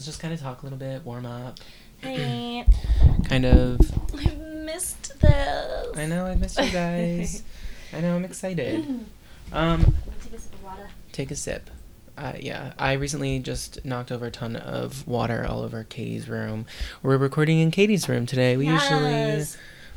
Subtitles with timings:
[0.00, 1.58] let's just kind of talk a little bit, warm up,
[1.98, 2.64] Hey,
[3.28, 3.78] kind of.
[4.16, 5.94] I missed this.
[5.94, 7.42] I know I missed you guys.
[7.92, 9.06] I know I'm excited.
[9.52, 10.88] Um, Take a sip of water.
[11.10, 11.70] take a sip.
[12.16, 16.66] Uh, yeah, I recently just knocked over a ton of water all over Katie's room.
[17.02, 18.56] We're recording in Katie's room today.
[18.56, 19.44] We usually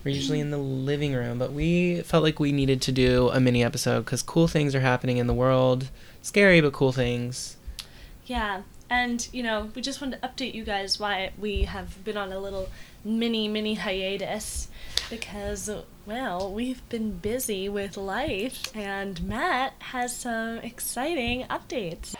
[0.04, 3.39] we're usually in the living room, but we felt like we needed to do a
[3.39, 5.89] mini episode because cool things are happening in the world.
[6.23, 7.55] Scary but cool things.
[8.25, 8.63] Yeah,
[8.94, 12.31] and you know, we just wanted to update you guys why we have been on
[12.31, 12.70] a little
[13.04, 14.67] mini mini hiatus
[15.09, 15.70] because
[16.05, 22.14] well, we've been busy with life and Matt has some exciting updates.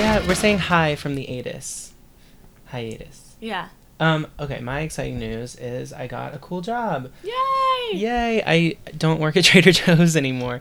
[0.00, 1.92] Yeah, we're saying hi from the ATIS.
[2.68, 3.36] Hiatus.
[3.38, 3.68] Yeah.
[4.00, 7.12] Um, okay, my exciting news is I got a cool job.
[7.22, 7.98] Yay!
[7.98, 8.42] Yay!
[8.46, 10.60] I don't work at Trader Joe's anymore,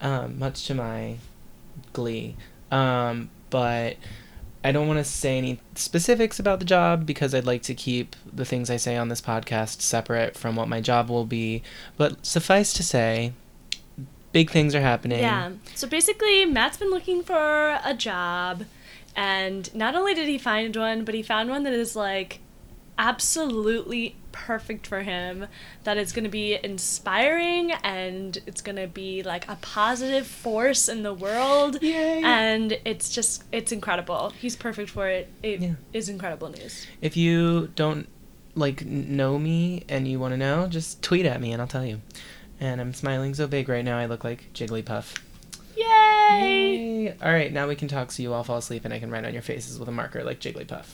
[0.00, 1.18] um, much to my
[1.92, 2.34] glee.
[2.72, 3.98] Um, but
[4.64, 8.16] I don't want to say any specifics about the job because I'd like to keep
[8.32, 11.62] the things I say on this podcast separate from what my job will be.
[11.96, 13.32] But suffice to say,
[14.32, 15.20] big things are happening.
[15.20, 15.52] Yeah.
[15.74, 18.64] So basically, Matt's been looking for a job,
[19.16, 22.40] and not only did he find one, but he found one that is like
[22.98, 25.46] absolutely perfect for him.
[25.84, 30.88] That it's going to be inspiring and it's going to be like a positive force
[30.88, 31.82] in the world.
[31.82, 32.22] Yay.
[32.24, 34.30] And it's just, it's incredible.
[34.38, 35.28] He's perfect for it.
[35.42, 36.14] It is Yeah.
[36.14, 36.86] incredible news.
[37.00, 38.08] If you don't
[38.54, 41.84] like know me and you want to know, just tweet at me and I'll tell
[41.84, 42.00] you.
[42.60, 45.16] And I'm smiling so big right now, I look like Jigglypuff.
[45.76, 47.04] Yay!
[47.04, 47.16] Yay!
[47.22, 49.24] All right, now we can talk so you all fall asleep and I can write
[49.24, 50.86] on your faces with a marker like Jigglypuff.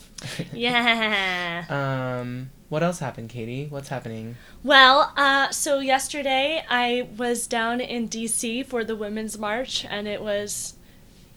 [0.53, 1.65] Yeah.
[1.69, 3.67] um, what else happened, Katie?
[3.69, 4.37] What's happening?
[4.63, 10.23] Well, uh, so yesterday I was down in DC for the Women's March, and it
[10.23, 10.75] was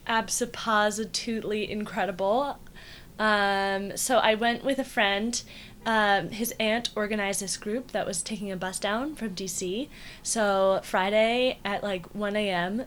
[0.06, 2.58] absolutely incredible.
[3.18, 5.42] Um, so I went with a friend.
[5.84, 9.88] Um, his aunt organized this group that was taking a bus down from DC.
[10.22, 12.84] So Friday at like 1 a.m.,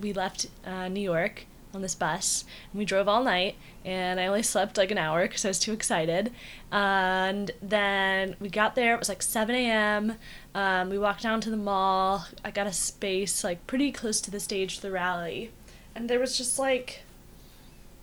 [0.00, 2.44] we left uh, New York on this bus.
[2.72, 5.58] And we drove all night, and I only slept like an hour because I was
[5.58, 6.32] too excited.
[6.70, 8.94] And then we got there.
[8.94, 10.14] It was like 7 a.m.
[10.54, 12.26] Um, we walked down to the mall.
[12.44, 15.50] I got a space like pretty close to the stage for the rally,
[15.94, 17.02] and there was just like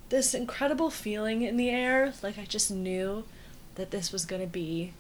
[0.10, 2.14] this incredible feeling in the air.
[2.22, 3.26] Like I just knew
[3.76, 4.94] that this was gonna be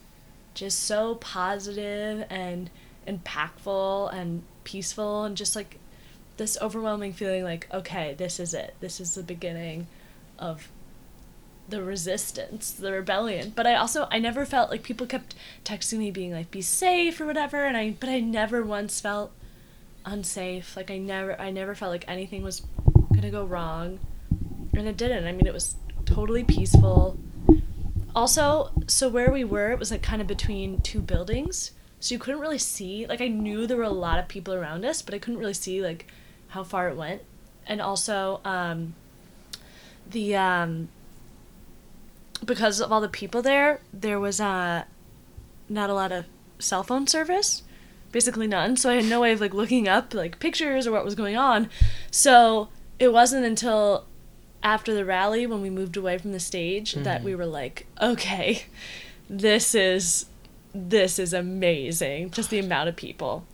[0.53, 2.69] just so positive and
[3.07, 5.78] impactful and peaceful and just like
[6.38, 8.75] this overwhelming feeling like okay this is it.
[8.79, 9.88] This is the beginning
[10.38, 10.69] of
[11.68, 13.53] the resistance the rebellion.
[13.56, 17.19] But i also i never felt like people kept texting me being like be safe
[17.19, 19.31] or whatever and i but i never once felt
[20.06, 20.75] unsafe.
[20.78, 22.62] Like i never i never felt like anything was
[23.13, 24.00] gonna go wrong
[24.73, 25.25] and it didn't.
[25.25, 25.75] I mean it was
[26.06, 27.17] totally peaceful.
[28.16, 32.19] Also so where we were it was like kind of between two buildings so you
[32.19, 35.13] couldn't really see like i knew there were a lot of people around us but
[35.13, 36.07] i couldn't really see like
[36.55, 37.21] how far it went.
[37.67, 38.95] And also um
[40.09, 40.89] the um
[42.43, 44.83] because of all the people there there was uh
[45.67, 46.25] not a lot of
[46.57, 47.61] cell phone service.
[48.11, 48.77] Basically none.
[48.77, 51.35] So i had no way of like looking up like pictures or what was going
[51.35, 51.69] on.
[52.09, 54.05] So it wasn't until
[54.63, 58.63] after the rally when we moved away from the stage that we were like okay
[59.29, 60.25] this is
[60.73, 62.31] this is amazing.
[62.31, 63.45] Just the amount of people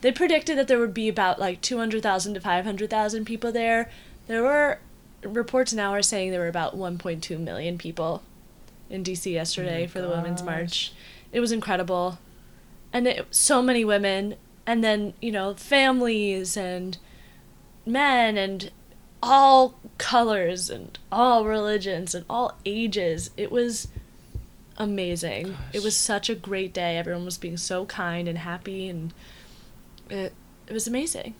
[0.00, 3.90] they predicted that there would be about like 200,000 to 500,000 people there.
[4.26, 4.78] There were
[5.22, 8.22] reports now are saying there were about 1.2 million people
[8.88, 10.92] in DC yesterday oh my for the women's march.
[11.32, 12.18] It was incredible.
[12.92, 14.36] And it, so many women
[14.66, 16.98] and then you know families and
[17.84, 18.70] men and
[19.22, 23.30] all colors and all religions and all ages.
[23.36, 23.88] It was
[24.76, 25.56] amazing.
[25.72, 26.98] It was such a great day.
[26.98, 29.12] Everyone was being so kind and happy and
[30.10, 30.32] it,
[30.66, 31.34] it was amazing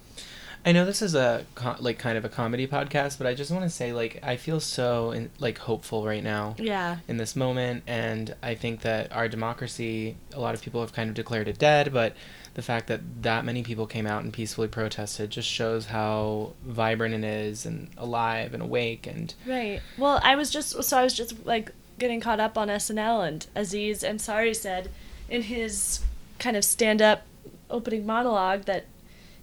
[0.67, 1.47] I know this is a
[1.79, 4.59] like kind of a comedy podcast, but I just want to say like I feel
[4.59, 9.29] so in, like hopeful right now yeah in this moment, and I think that our
[9.29, 12.17] democracy, a lot of people have kind of declared it dead, but
[12.55, 17.15] the fact that that many people came out and peacefully protested just shows how vibrant
[17.15, 19.81] it is and alive and awake and Right.
[19.97, 23.47] Well, I was just so I was just like getting caught up on SNL and
[23.55, 24.91] Aziz Ansari said
[25.29, 26.01] in his
[26.41, 27.25] kind of stand-up
[27.71, 28.87] opening monologue that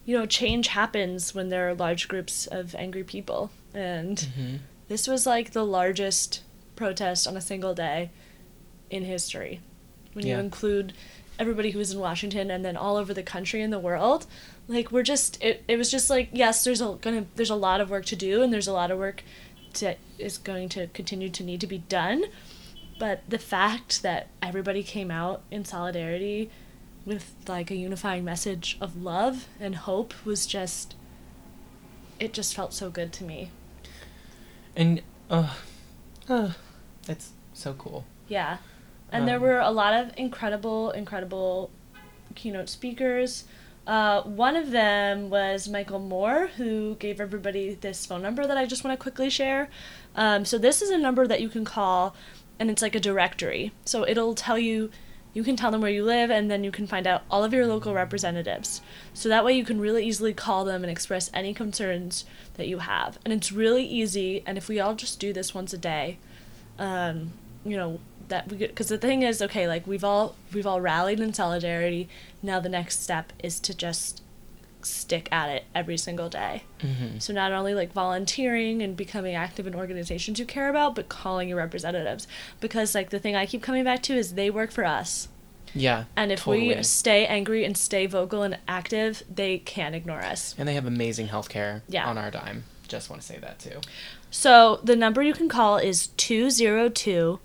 [0.06, 3.52] you know, change happens when there are large groups of angry people.
[3.74, 4.60] And Mhm.
[4.90, 6.42] this was like the largest
[6.76, 8.10] protest on a single day
[8.90, 9.62] in history.
[10.12, 10.92] When you include
[11.40, 14.28] everybody who was in Washington and then all over the country and the world,
[14.68, 17.80] like we're just it, it was just like yes, there's a gonna there's a lot
[17.80, 19.24] of work to do and there's a lot of work
[19.80, 22.26] that is going to continue to need to be done.
[23.00, 26.52] But the fact that everybody came out in solidarity
[27.06, 30.96] with like a unifying message of love and hope was just
[32.20, 33.50] it just felt so good to me.
[34.76, 35.54] And uh,
[36.30, 36.52] uh,
[37.08, 38.06] it's so cool.
[38.28, 38.58] Yeah.
[39.12, 41.70] And there Um, were a lot of incredible, incredible
[42.36, 43.44] keynote speakers.
[43.86, 48.66] Uh, one of them was Michael Moore, who gave everybody this phone number that I
[48.66, 49.70] just want to quickly share.
[50.16, 52.16] Um, so, this is a number that you can call,
[52.60, 53.74] and it's like a directory.
[53.84, 54.90] So, it'll tell you,
[55.34, 57.54] you can tell them where you live, and then you can find out all of
[57.54, 58.82] your local representatives.
[59.14, 62.26] So, that way you can really easily call them and express any concerns
[62.56, 63.18] that you have.
[63.24, 66.18] And it's really easy, and if we all just do this once a day,
[66.78, 67.34] um,
[67.66, 71.20] you know that we because the thing is okay like we've all we've all rallied
[71.20, 72.08] in solidarity
[72.42, 74.22] now the next step is to just
[74.86, 77.20] stick at it every single day Mm-hmm.
[77.20, 81.48] so not only like volunteering and becoming active in organizations you care about but calling
[81.50, 82.28] your representatives
[82.60, 85.28] because like the thing i keep coming back to is they work for us
[85.74, 86.06] Yeah.
[86.16, 86.76] and if totally.
[86.76, 90.86] we stay angry and stay vocal and active they can't ignore us and they have
[90.86, 92.06] amazing healthcare Yeah.
[92.08, 92.66] on our dime.
[92.90, 93.80] Just want to say that too.
[94.30, 97.40] So the number you can call is 202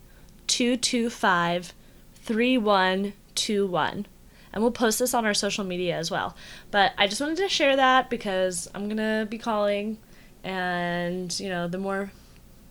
[0.46, 1.72] 225
[2.14, 4.06] 3121.
[4.52, 6.34] And we'll post this on our social media as well.
[6.70, 9.98] But I just wanted to share that because I'm going to be calling
[10.44, 12.10] and, you know, the more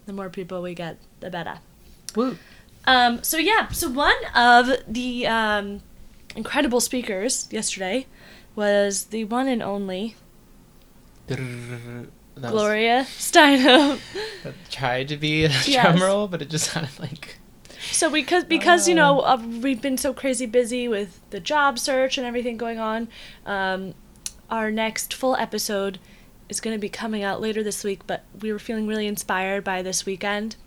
[0.05, 1.59] the more people we get, the better.
[2.15, 2.37] Woo.
[2.85, 5.81] Um, so yeah, so one of the um,
[6.35, 8.07] incredible speakers yesterday
[8.55, 10.15] was the one and only
[11.27, 13.99] Gloria Steinem.
[14.43, 15.67] that tried to be a Yes.
[15.83, 17.37] drum roll, but it just sounded like.
[17.97, 22.19] So because because you know uh, we've been so crazy busy with the job search
[22.19, 23.07] and everything going on,
[23.43, 23.95] um,
[24.51, 25.97] our next full episode
[26.47, 28.05] is going to be coming out later this week.
[28.05, 30.57] But we were feeling really inspired by this weekend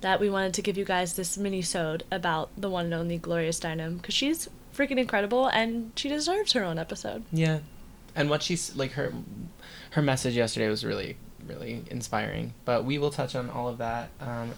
[0.00, 3.18] that we wanted to give you guys this mini sode about the one and only
[3.18, 7.24] Gloria Steinem because she's freaking incredible and she deserves her own episode.
[7.30, 7.58] Yeah,
[8.16, 9.12] and what she's like her,
[9.90, 12.54] her message yesterday was really really inspiring.
[12.64, 14.08] But we will touch on all of that.
[14.18, 14.52] Um,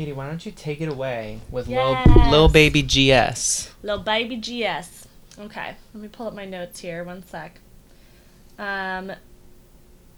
[0.00, 2.30] Katie, why don't you take it away with Lil Yes.
[2.30, 3.70] Lil Baby GS?
[3.82, 5.06] Lil Baby GS.
[5.38, 7.04] Okay, let me pull up my notes here.
[7.04, 7.60] One sec.
[8.58, 9.12] Um,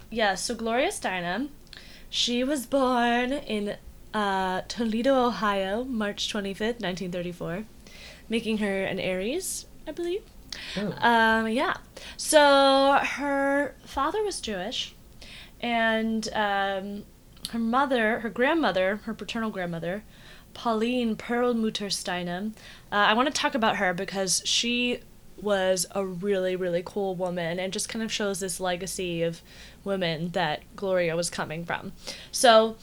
[0.09, 1.49] yeah, so Gloria Steinem,
[2.09, 3.75] she was born in
[4.13, 7.65] uh, Toledo, Ohio, March 25th, 1934,
[8.29, 10.23] making her an Aries, I believe.
[10.77, 10.93] Oh.
[11.05, 11.75] Um, yeah.
[12.15, 14.95] So her father was Jewish,
[15.59, 17.03] and um,
[17.53, 20.03] her mother, her grandmother, her paternal grandmother,
[20.55, 22.53] Pauline Perlmutter Steinem.
[22.91, 25.01] Uh, I want to talk about her because she
[25.39, 29.41] was a really, really cool woman and just kind of shows this legacy of
[29.83, 31.93] women that Gloria was coming from.
[32.31, 32.75] So,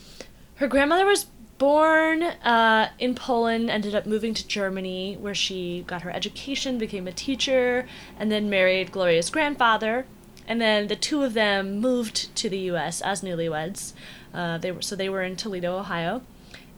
[0.55, 1.25] her grandmother was
[1.57, 7.07] born uh, in Poland, ended up moving to Germany, where she got her education, became
[7.07, 7.87] a teacher,
[8.17, 10.05] and then married Gloria's grandfather.
[10.51, 12.99] And then the two of them moved to the U.S.
[12.99, 13.93] as newlyweds.
[14.33, 16.23] Uh, they were so they were in Toledo, Ohio.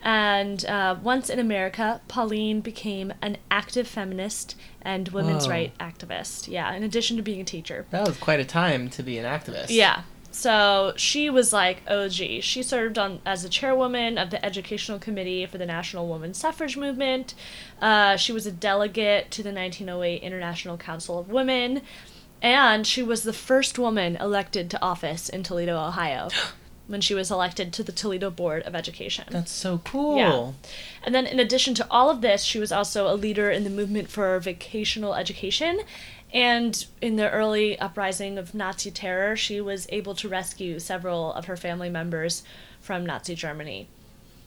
[0.03, 5.53] And uh, once in America, Pauline became an active feminist and women's Whoa.
[5.53, 6.48] rights activist.
[6.48, 7.88] Yeah, in addition to being a teacher.
[7.89, 9.72] That was quite a time to be an activist.
[9.72, 10.03] Yeah.
[10.30, 12.42] So she was like OG.
[12.42, 16.77] She served on as the chairwoman of the educational committee for the National Women's Suffrage
[16.77, 17.34] Movement.
[17.82, 21.82] Uh, she was a delegate to the 1908 International Council of Women,
[22.44, 26.28] and she was the first woman elected to office in Toledo, Ohio,
[26.88, 29.24] when she was elected to the Toledo Board of Education.
[29.32, 30.18] That's so cool.
[30.18, 30.52] Yeah.
[31.04, 33.70] And then, in addition to all of this, she was also a leader in the
[33.70, 35.80] movement for vocational education.
[36.34, 41.46] And in the early uprising of Nazi terror, she was able to rescue several of
[41.46, 42.44] her family members
[42.82, 43.88] from Nazi Germany.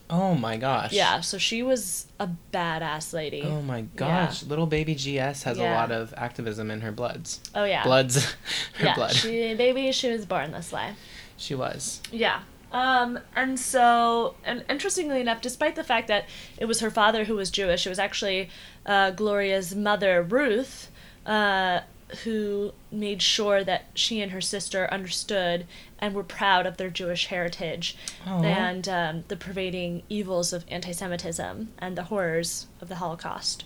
[0.09, 0.93] Oh my gosh.
[0.93, 3.43] Yeah, so she was a badass lady.
[3.43, 4.43] Oh my gosh.
[4.43, 7.41] Little baby GS has a lot of activism in her bloods.
[7.53, 7.83] Oh, yeah.
[7.83, 8.23] Bloods.
[8.75, 9.13] her yeah, blood.
[9.13, 10.93] she, baby, she was born this way.
[11.35, 12.01] she was.
[12.11, 12.41] Yeah.
[12.71, 16.25] Um, and so, and interestingly enough, despite the fact that
[16.57, 18.49] it was her father who was Jewish, it was actually
[18.85, 20.89] uh, Gloria's mother, Ruth,
[21.25, 21.81] uh,
[22.23, 25.67] who made sure that she and her sister understood
[25.99, 28.43] and were proud of their Jewish heritage Aw.
[28.43, 33.65] and um, the pervading evils of anti Semitism and the horrors of the Holocaust.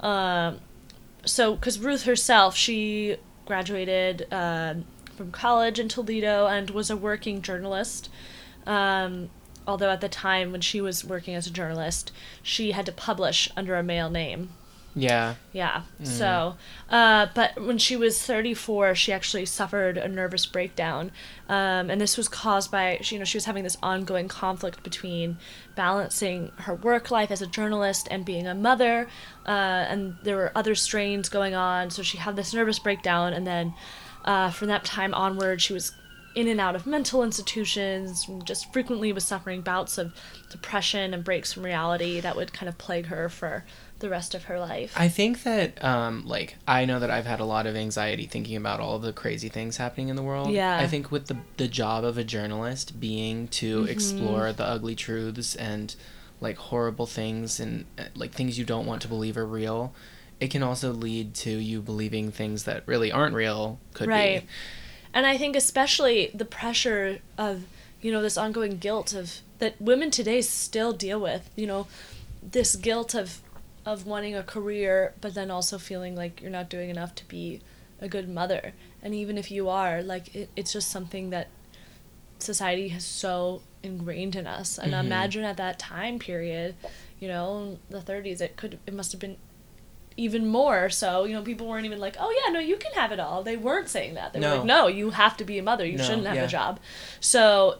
[0.00, 0.60] Um,
[1.24, 4.74] so, because Ruth herself, she graduated uh,
[5.16, 8.08] from college in Toledo and was a working journalist.
[8.66, 9.30] Um,
[9.66, 13.50] although at the time when she was working as a journalist, she had to publish
[13.56, 14.50] under a male name.
[15.00, 15.34] Yeah.
[15.52, 15.82] Yeah.
[16.02, 16.56] So,
[16.90, 21.10] uh, but when she was 34, she actually suffered a nervous breakdown.
[21.48, 25.38] Um, and this was caused by, you know, she was having this ongoing conflict between
[25.74, 29.08] balancing her work life as a journalist and being a mother.
[29.46, 31.90] Uh, and there were other strains going on.
[31.90, 33.32] So she had this nervous breakdown.
[33.32, 33.74] And then
[34.24, 35.92] uh, from that time onward, she was
[36.38, 40.14] in and out of mental institutions, just frequently was suffering bouts of
[40.50, 43.64] depression and breaks from reality that would kind of plague her for
[43.98, 44.92] the rest of her life.
[44.96, 48.56] I think that, um, like, I know that I've had a lot of anxiety thinking
[48.56, 50.50] about all the crazy things happening in the world.
[50.52, 50.78] Yeah.
[50.78, 53.88] I think with the the job of a journalist being to Mm-hmm.
[53.90, 55.94] explore the ugly truths and
[56.40, 59.92] like horrible things and uh, like things you don't want to believe are real,
[60.38, 63.80] it can also lead to you believing things that really aren't real.
[63.94, 64.42] Could Right.
[64.42, 64.46] be.
[65.18, 67.64] And I think especially the pressure of,
[68.00, 71.88] you know, this ongoing guilt of that women today still deal with, you know,
[72.40, 73.40] this guilt of
[73.84, 77.60] of wanting a career but then also feeling like you're not doing enough to be
[78.00, 78.74] a good mother.
[79.02, 81.48] And even if you are, like it, it's just something that
[82.38, 84.78] society has so ingrained in us.
[84.78, 85.00] And Mhm.
[85.00, 86.76] imagine at that time period,
[87.18, 89.36] you know, the 30s, it could it must have been
[90.18, 93.12] even more so you know people weren't even like oh yeah no you can have
[93.12, 93.42] it all.
[93.42, 94.32] They weren't saying that.
[94.32, 94.86] They were like no.
[94.88, 95.86] You have to be a mother.
[95.86, 96.44] You No, shouldn't have yeah.
[96.44, 96.80] a job.
[97.20, 97.78] So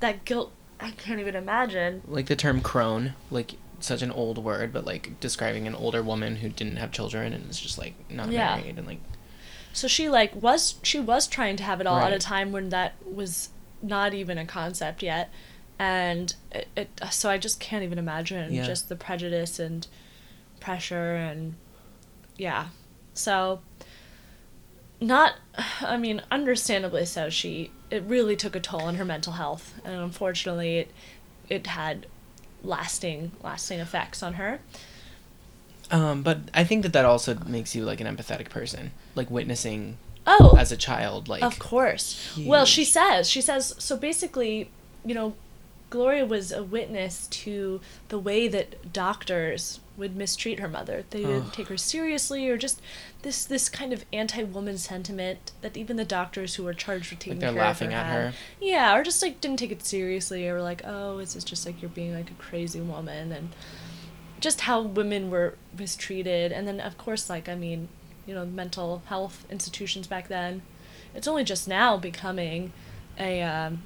[0.00, 2.00] that guilt i can't even imagine.
[2.08, 6.36] Like the term crone, like such an old word, but like describing an older woman
[6.36, 8.56] who didn't have children and is just like not Yeah.
[8.56, 9.00] married and like
[9.72, 12.68] so she like was she was trying to have it all at a time when
[12.70, 13.50] that was
[13.82, 15.30] not even a concept yet.
[15.78, 18.64] And it, it so i just can't even imagine Yeah.
[18.64, 19.86] just the prejudice and
[20.60, 21.54] pressure and
[22.40, 22.66] yeah.
[23.14, 23.60] So
[25.02, 25.32] not
[25.80, 29.94] i mean understandably so she it really took a toll on her mental health and
[29.94, 30.90] unfortunately it
[31.48, 32.04] it had
[32.62, 34.60] lasting lasting effects on her.
[35.90, 39.98] Um, but I think that that also makes you like an empathetic person, like witnessing
[40.26, 40.56] oh!
[40.56, 42.38] as a child, like Of course.
[42.38, 44.70] Well, she says, she says, so basically,
[45.04, 45.34] you know,
[45.90, 51.04] Gloria was a witness to the way that doctors would mistreat her mother.
[51.10, 51.52] They didn't Ugh.
[51.52, 52.80] take her seriously, or just
[53.22, 57.38] this this kind of anti-woman sentiment that even the doctors who were charged with taking
[57.38, 58.20] they're care laughing of her, at had.
[58.20, 58.32] her.
[58.60, 61.64] Yeah, or just like didn't take it seriously, or were like, oh, this is just
[61.64, 63.50] like you're being like a crazy woman, and
[64.40, 67.88] just how women were mistreated, and then of course, like I mean,
[68.26, 70.62] you know, mental health institutions back then.
[71.14, 72.72] It's only just now becoming
[73.18, 73.82] a, um,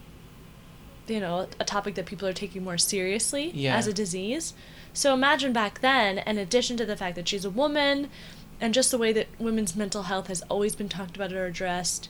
[1.08, 3.76] you know, a topic that people are taking more seriously Yeah.
[3.76, 4.52] as a disease.
[4.94, 8.08] So imagine back then, in addition to the fact that she's a woman,
[8.60, 12.08] and just the way that women's mental health has always been talked about or addressed.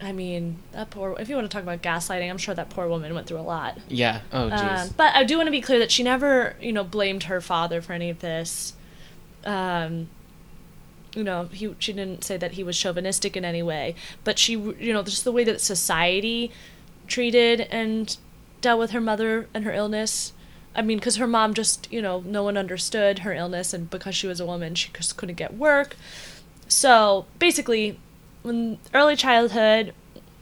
[0.00, 1.16] I mean, that poor.
[1.18, 3.42] If you want to talk about gaslighting, I'm sure that poor woman went through a
[3.42, 3.78] lot.
[3.88, 4.20] yeah.
[4.32, 4.88] Oh, jeez.
[4.88, 7.40] Um, but I do want to be clear that she never, you know, blamed her
[7.40, 8.74] father for any of this.
[9.44, 10.08] Um,
[11.14, 13.94] you know, he she didn't say that he was chauvinistic in any way,
[14.24, 16.52] but she, you know, just the way that society
[17.06, 18.16] treated and
[18.60, 20.32] dealt with her mother and her illness.
[20.78, 24.14] I mean, because her mom just, you know, no one understood her illness, and because
[24.14, 25.96] she was a woman, she just couldn't get work.
[26.68, 27.98] So basically,
[28.42, 29.92] when early childhood,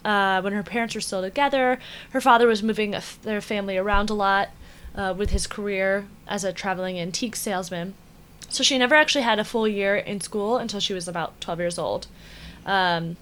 [0.04, 1.78] uh, when her parents were still together,
[2.10, 4.50] her father was moving their family around a lot
[4.94, 7.94] uh, with his career as a traveling antique salesman.
[8.50, 11.60] So she never actually had a full year in school until she was about 12
[11.60, 12.08] years old.
[12.66, 13.16] Um,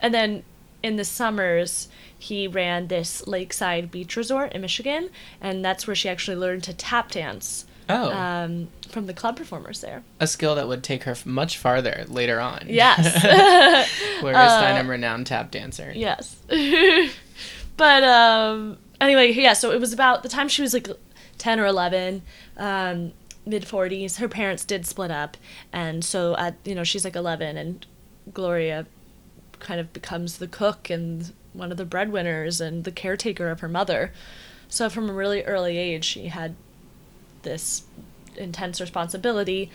[0.00, 0.44] and then
[0.80, 1.88] in the summers,
[2.22, 5.10] he ran this lakeside beach resort in Michigan,
[5.40, 9.80] and that's where she actually learned to tap dance oh, um, from the club performers
[9.80, 10.04] there.
[10.20, 12.66] a skill that would take her much farther later on.
[12.68, 13.02] Yes.
[14.22, 15.92] Where Uh, is Steinem renowned tap dancer?
[15.94, 16.36] Yes.
[17.76, 20.88] but um anyway, yeah, so it was about the time she was like
[21.38, 22.22] 10 or 11,
[22.56, 23.12] um
[23.44, 24.18] mid 40s.
[24.18, 25.36] Her parents did split up
[25.72, 27.84] and so at you know, she's like 11 and
[28.32, 28.86] Gloria
[29.58, 33.68] kind of becomes the cook and one of the breadwinners and the caretaker of her
[33.68, 34.12] mother.
[34.68, 36.54] So from a really early age, she had
[37.42, 37.82] this
[38.36, 39.70] intense responsibility.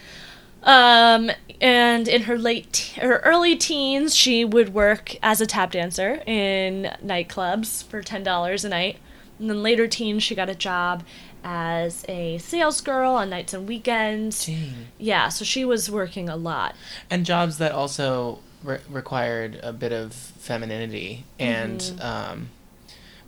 [0.64, 1.30] Um,
[1.62, 6.24] and in her late, te- her early teens, she would work as a tap dancer
[6.26, 8.98] in nightclubs for ten dollars a night.
[9.40, 11.04] And then later teens, she got a job
[11.44, 14.48] as a sales girl on nights and weekends.
[14.48, 14.88] Dang.
[14.98, 16.76] Yeah, so she was working a lot.
[17.10, 22.02] And jobs that also re- required a bit of femininity and Mm-hmm.
[22.02, 22.50] um,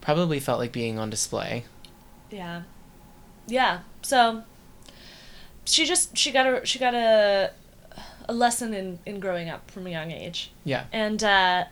[0.02, 1.66] probably felt like being on display.
[2.32, 2.64] Yeah.
[3.48, 3.80] Yeah.
[4.02, 4.44] So
[5.66, 7.52] she just she got a she got a
[8.28, 10.52] a lesson in in growing up from a young age.
[10.64, 10.86] Yeah.
[10.92, 11.66] And uh,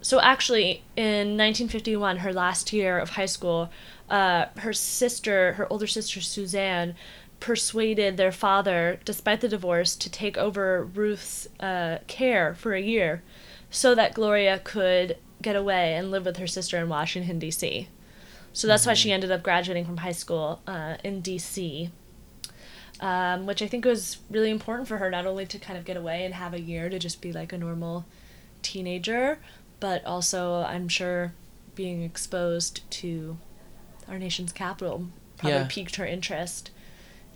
[0.00, 3.70] so actually, in 1951, her last year of high school,
[4.10, 6.96] uh, her sister, her older sister Suzanne,
[7.42, 13.22] persuaded their father, despite the divorce, to take over Ruth's uh, care for a year,
[13.68, 17.88] so that Gloria could get away and live with her sister in Washington D.C.
[18.52, 21.90] So that's why she ended up graduating from high school uh, in D.C.
[23.00, 25.96] Um, which I think was really important for her, not only to kind of get
[25.96, 28.04] away and have a year to just be like a normal
[28.62, 29.38] teenager,
[29.80, 31.32] but also I'm sure
[31.74, 33.38] being exposed to
[34.08, 35.08] our nation's capital
[35.38, 35.66] probably Yeah.
[35.68, 36.70] piqued her interest.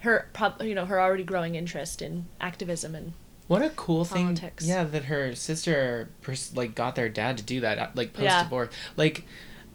[0.01, 3.13] Her prob- you know her already growing interest in activism and
[3.49, 4.39] What a cool thing!
[4.61, 8.25] Yeah, that her sister pers- like got their dad to do that, uh, like post
[8.25, 8.43] Yeah.
[8.45, 8.71] divorce.
[8.97, 9.25] Like,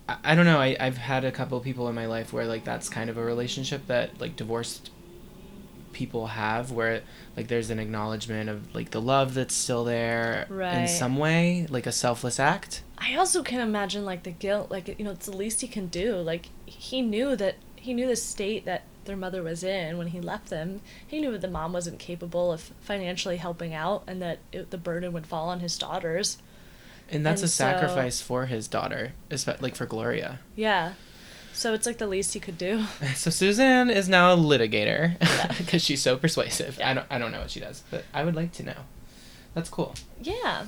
[0.09, 0.59] I, I don't know.
[0.59, 3.23] I I've had a couple people in my life where like that's kind of a
[3.23, 4.91] relationship that like divorced
[5.93, 7.01] people have, where
[7.35, 10.47] like there's an acknowledgement of like the love that's still there
[10.81, 12.83] in some way, like a selfless act.
[12.97, 15.87] I also can imagine like the guilt, like you know, it's the least he can
[15.87, 16.15] do.
[16.17, 20.21] Like he knew that he knew the state that their mother was in when he
[20.21, 20.81] left them.
[21.05, 24.77] He knew that the mom wasn't capable of financially helping out, and that it, the
[24.77, 26.37] burden would fall on his daughters.
[27.09, 29.13] And that's And a so- sacrifice for his daughter,
[29.59, 30.39] like for Gloria.
[30.55, 30.93] Yeah,
[31.53, 32.85] so it's like the least he could do.
[33.15, 35.51] So Suzanne is now a litigator Yeah.
[35.57, 36.79] because she's so persuasive.
[36.81, 38.77] I don't I don't know what she does, but I would like to know.
[39.53, 39.93] That's cool.
[40.21, 40.65] Yeah.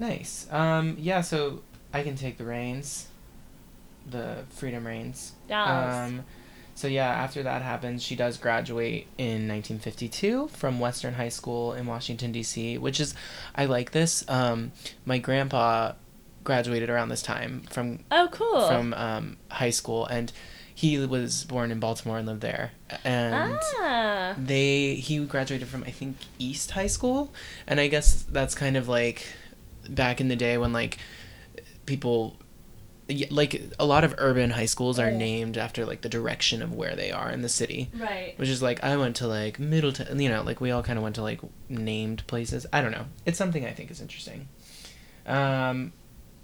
[0.00, 0.48] Nice.
[0.50, 3.06] Um yeah, so I can take the reins.
[4.10, 5.32] The freedom reins.
[5.48, 5.68] Yes.
[6.08, 6.24] Um
[6.74, 11.86] so yeah, after that happens, she does graduate in 1952 from Western High School in
[11.86, 13.14] Washington D.C., which is
[13.54, 14.24] I like this.
[14.28, 14.72] Um
[15.04, 15.92] my grandpa
[16.44, 18.68] graduated around this time from Oh, cool.
[18.68, 20.30] from um, high school, and
[20.74, 22.72] he was born in Baltimore and lived there.
[23.02, 24.34] And ah.
[24.38, 27.32] they he graduated from I think East High School,
[27.66, 29.26] and I guess that's kind of like
[29.88, 30.98] back in the day when like
[31.86, 32.36] people.
[33.30, 36.96] Like a lot of urban high schools are named after like the direction of where
[36.96, 38.32] they are in the city, Right.
[38.36, 41.02] which is like I went to like Middleton, you know, like we all kind of
[41.02, 42.66] went to like named places.
[42.72, 43.04] I don't know.
[43.26, 44.48] It's something I think is interesting.
[45.26, 45.92] Um,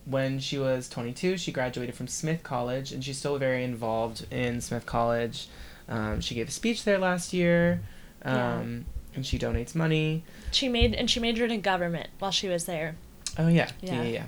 [0.04, 4.60] when she was 22, she graduated from Smith College, and she's still very involved in
[4.60, 5.48] Smith College.
[5.88, 7.80] Um, she gave a speech there last year,
[8.22, 9.16] um, Yeah.
[9.16, 10.24] and she donates money.
[10.50, 12.96] She made and she majored in government while she was there.
[13.38, 14.08] Oh yeah, yeah, Yeah.
[14.08, 14.24] yeah.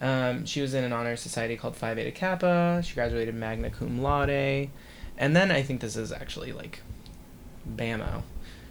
[0.00, 2.82] Um, she was in an honor society called Phi Beta Kappa.
[2.84, 4.68] She graduated magna cum laude,
[5.18, 6.80] and then I think this is actually like,
[7.68, 8.22] bammo.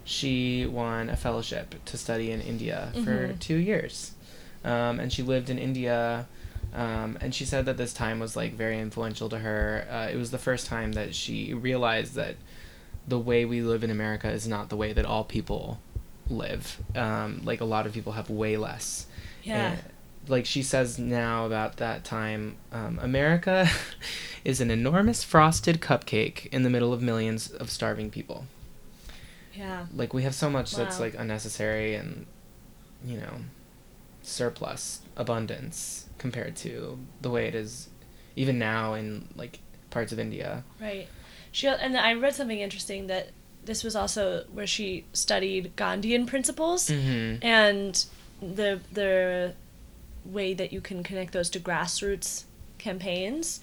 [0.04, 3.38] She won a fellowship to study in India for Mhm.
[3.40, 4.12] two years,
[4.64, 6.26] um, and she lived in India.
[6.74, 9.86] Um, and she said that this time was like very influential to her.
[9.88, 12.34] Uh, it was the first time that she realized that
[13.06, 15.78] the way we live in America is not the way that all people
[16.28, 16.78] live.
[16.96, 19.06] Um, like a lot of people have way less.
[19.44, 19.72] Yeah.
[19.72, 19.78] And,
[20.28, 23.68] like she says now about that time, um, America
[24.44, 28.46] is an enormous frosted cupcake in the middle of millions of starving people.
[29.54, 29.86] Yeah.
[29.94, 32.26] Like we have so much that's like unnecessary and,
[33.04, 33.36] you know,
[34.22, 37.88] surplus abundance compared to the way it is,
[38.36, 39.60] even now in like
[39.90, 40.64] parts of India.
[40.80, 41.08] Right.
[41.52, 43.28] She and I read something interesting that
[43.64, 47.44] this was also where she studied Gandhian principles Mm-hmm.
[47.44, 48.04] and
[48.42, 49.54] the the
[50.24, 52.44] way that you can connect those to grassroots
[52.78, 53.60] campaigns,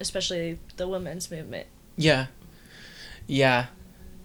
[0.00, 1.66] especially the women's movement.
[1.96, 2.26] Yeah.
[3.26, 3.66] Yeah.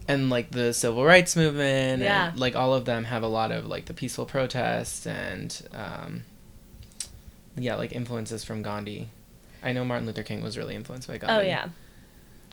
[0.07, 2.29] And like the civil rights movement Yeah.
[2.29, 6.23] and like all of them have a lot of like the peaceful protests and um
[7.57, 9.09] yeah, like influences from Gandhi.
[9.61, 11.35] I know Martin Luther King was really influenced by Gandhi.
[11.45, 11.69] Oh yeah.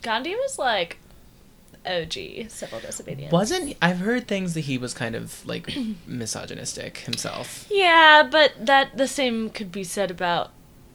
[0.03, 0.99] Gandhi was like
[1.87, 3.33] OG civil disobedience.
[3.33, 5.72] Wasn't I've heard things that he was kind of like
[6.07, 7.66] misogynistic himself.
[7.70, 10.51] Yeah, but that the same could be said about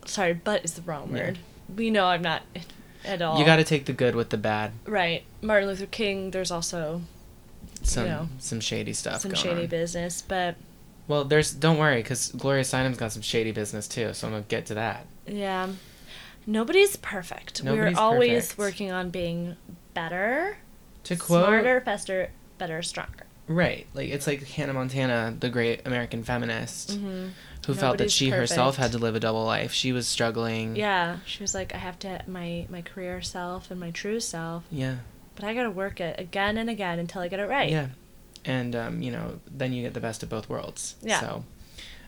[0.06, 1.24] sorry, but is the wrong Yeah.
[1.26, 1.38] word.
[1.76, 2.42] We know I'm not
[3.06, 3.40] at all.
[3.40, 4.72] You got to take the good with the bad.
[4.86, 5.24] Right.
[5.42, 7.02] Martin Luther King, there's also
[7.84, 9.68] Some know, some shady stuff some going shady on.
[9.68, 10.56] business, but
[11.08, 14.44] Well, there's don't worry cuz Gloria Steinem's got some shady business too, so I'm going
[14.44, 15.06] to get to that.
[15.28, 15.70] yeah.
[16.48, 17.64] Nobody's perfect.
[17.64, 18.58] Nobody's We're always perfect.
[18.58, 19.56] working on being
[19.94, 20.58] better,
[21.06, 23.26] To quote smarter, faster, better, stronger.
[23.48, 23.88] Right.
[23.94, 27.30] Like it's like Hannah Montana, the great American feminist, hmm
[27.68, 29.72] who felt that Nobody's she herself had to live a double life.
[29.72, 30.76] She was struggling.
[30.76, 34.64] Yeah, she was like, I have to my my career self and my true self,
[34.72, 34.96] Yeah.
[35.36, 37.70] but I gotta work it again and again until I get it right.
[37.70, 37.88] Yeah.
[38.46, 40.96] And um, you know, then you get the best of both worlds.
[41.04, 41.20] Yeah.
[41.20, 41.44] So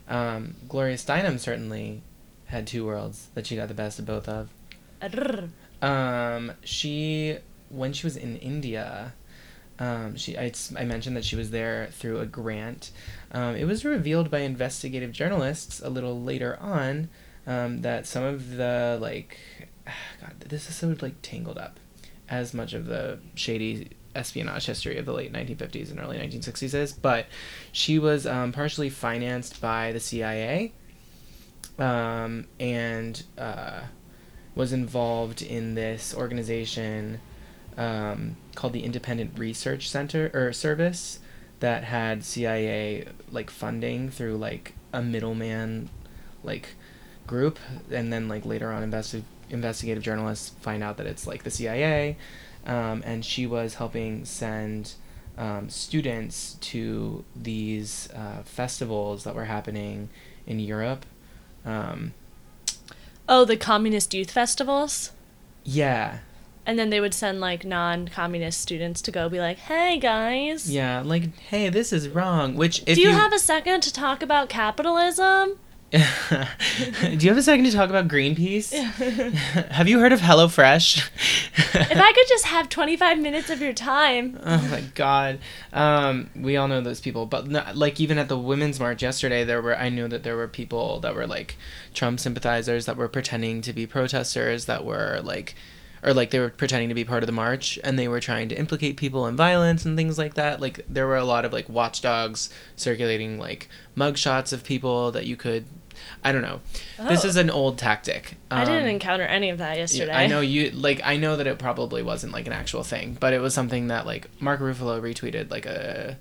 [0.08, 2.02] um, Gloria Steinem certainly
[2.46, 4.50] had two worlds that she got the best of both of.
[5.82, 7.38] Um, she
[7.74, 9.14] when she was in India,
[9.80, 12.92] Um, she I, I mentioned that she was there through a grant.
[13.32, 17.10] Um, it was revealed by investigative journalists a little later on
[17.48, 19.38] um, that some of the like,
[20.22, 21.80] God, this is so like tangled up,
[22.30, 26.94] as much of the shady espionage history of the late 1950s and early 1960s is,
[26.94, 27.26] but
[27.72, 30.72] she was um, partially financed by the CIA
[31.80, 33.82] um, and uh,
[34.56, 37.20] was involved in this organization
[37.78, 41.20] um, called the Independent Research Center or Service
[41.60, 45.90] that had CIA like funding through like a middleman
[46.44, 46.76] like
[47.26, 47.58] group
[47.92, 52.18] and then like later on investi- investigative journalists find out that it's like the CIA
[52.66, 54.94] um, and she was helping send
[55.38, 60.10] um, students to these uh, festivals that were happening
[60.46, 61.06] in Europe.
[61.66, 62.14] Um,
[63.28, 65.12] Oh, the communist youth festivals?
[65.64, 66.20] yeah,
[66.66, 71.02] And then they would send like non-communist students to go be like, "Hey guys, yeah,
[71.04, 72.56] like hey, this is wrong.
[72.56, 75.60] Which if do you, have a second to talk about capitalism?"
[75.94, 78.72] Do you have a second to talk about Greenpeace?
[79.72, 81.08] have you heard of HelloFresh?
[81.56, 84.40] if I could just have 25 minutes of your time.
[84.54, 85.40] Oh my god.
[85.72, 89.44] Um, we all know those people, but no, like even at the women's march yesterday,
[89.44, 91.58] there were I knew that there were people that were like
[91.94, 95.56] Trump sympathizers that were pretending to be protesters that were like
[96.04, 98.50] or like they were pretending to be part of the march and they were trying
[98.50, 100.60] to implicate people in violence and things like that.
[100.60, 105.36] Like there were a lot of like watchdogs circulating like mugshots of people that you
[105.36, 105.66] could
[106.24, 106.60] I don't know.
[107.08, 107.28] This Oh.
[107.28, 108.36] is an old tactic.
[108.50, 110.12] I didn't Um, encounter any of that yesterday.
[110.12, 113.32] I know you like I know that it probably wasn't like an actual thing, but
[113.32, 116.18] it was something that like Mark Ruffalo retweeted like a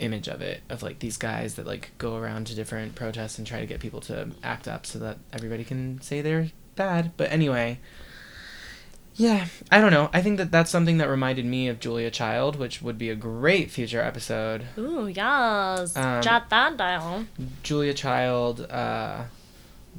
[0.00, 3.46] image of it of like these guys that like go around to different protests and
[3.46, 7.12] try to get people to act up so that everybody can say they're bad.
[7.16, 7.78] But anyway,
[9.20, 10.08] yeah, I don't know.
[10.14, 13.14] I think that that's something that reminded me of Julia Child, which would be a
[13.14, 14.64] great future episode.
[14.78, 15.94] Ooh, yes.
[15.94, 17.28] Um, Jot that down.
[17.62, 19.24] Julia Child uh,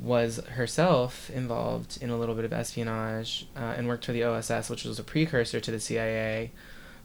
[0.01, 4.71] was herself involved in a little bit of espionage uh, and worked for the OSS,
[4.71, 6.49] which was a precursor to the CIA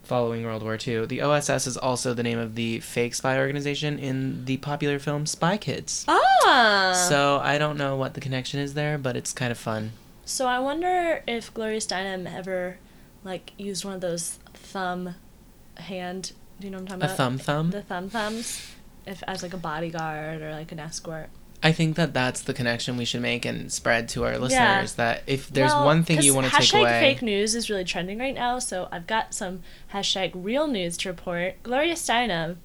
[0.03, 1.05] following World War II.
[1.05, 5.27] The OSS is also the name of the fake spy organization in the popular film
[5.27, 6.07] Spy Kids.
[6.09, 7.07] Ah.
[7.11, 9.93] So I don't know what the connection is there, but it's kind of fun.
[10.27, 12.79] So I wonder if Gloria Steinem ever,
[13.25, 15.15] like, used one of those thumb
[15.77, 16.33] hand.
[16.61, 17.15] Do you know what I'm talking A about?
[17.15, 17.71] A thumb thumb?
[17.71, 18.73] The thumb thumbs,
[19.07, 21.29] if as like a bodyguard or like an escort.
[21.63, 24.95] I think that that's the connection we should make and spread to our listeners.
[24.95, 27.71] That if there's Well, one thing you want to take away, hashtag fake news is
[27.71, 28.59] really trending right now.
[28.59, 29.63] So I've got some
[29.93, 31.63] hashtag real news to report.
[31.63, 32.57] Gloria Steinem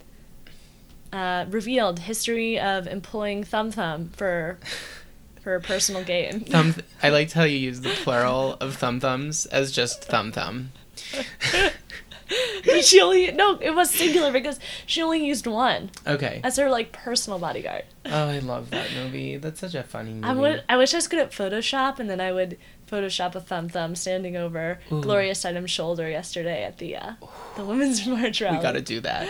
[1.13, 4.59] uh, revealed history of employing thumb thumb for
[5.41, 6.41] for a personal gain.
[6.41, 6.75] thumb.
[7.01, 10.71] I liked how you used the plural of thumb thumbs as just thumb thumb.
[12.81, 16.39] she only no, it was singular because she only used one Okay.
[16.43, 17.83] as her like personal bodyguard.
[18.05, 19.37] Oh, I love that movie.
[19.37, 20.25] That's such a funny movie.
[20.27, 20.63] I would.
[20.69, 22.57] I wish I was good at Photoshop, and then I would
[22.89, 25.01] Photoshop a thumb thumb standing over Ooh.
[25.01, 27.13] Gloria Steinem's shoulder yesterday at the uh,
[27.55, 28.57] the women's march rally.
[28.57, 29.27] we got to do that.